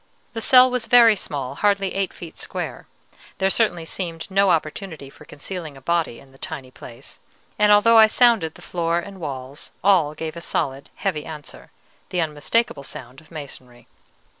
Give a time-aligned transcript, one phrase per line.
[0.33, 2.87] The cell was very small, hardly eight feet square.
[3.37, 7.19] There certainly seemed no opportunity for concealing a body in the tiny place;
[7.59, 11.69] and although I sounded the floor and walls, all gave a solid, heavy answer,
[12.09, 13.85] the unmistakable sound of masonry.